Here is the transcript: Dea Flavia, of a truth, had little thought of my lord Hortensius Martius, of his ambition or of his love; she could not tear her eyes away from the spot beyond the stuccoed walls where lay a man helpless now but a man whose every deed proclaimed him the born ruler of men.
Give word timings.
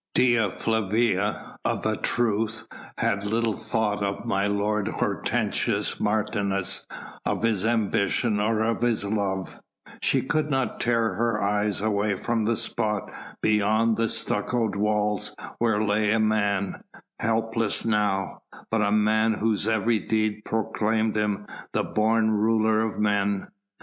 Dea 0.15 0.49
Flavia, 0.49 1.57
of 1.63 1.85
a 1.85 1.95
truth, 1.95 2.67
had 2.97 3.23
little 3.23 3.55
thought 3.55 4.01
of 4.03 4.25
my 4.25 4.47
lord 4.47 4.87
Hortensius 4.87 5.99
Martius, 5.99 6.87
of 7.23 7.43
his 7.43 7.63
ambition 7.63 8.39
or 8.39 8.61
of 8.63 8.81
his 8.81 9.05
love; 9.05 9.61
she 10.01 10.23
could 10.23 10.49
not 10.49 10.79
tear 10.79 11.13
her 11.13 11.39
eyes 11.39 11.81
away 11.81 12.15
from 12.15 12.45
the 12.45 12.57
spot 12.57 13.11
beyond 13.43 13.95
the 13.95 14.09
stuccoed 14.09 14.75
walls 14.75 15.35
where 15.59 15.83
lay 15.83 16.09
a 16.11 16.19
man 16.19 16.83
helpless 17.19 17.85
now 17.85 18.41
but 18.71 18.81
a 18.81 18.91
man 18.91 19.33
whose 19.33 19.67
every 19.67 19.99
deed 19.99 20.41
proclaimed 20.43 21.15
him 21.15 21.45
the 21.73 21.83
born 21.83 22.31
ruler 22.31 22.81
of 22.81 22.97
men. 22.97 23.49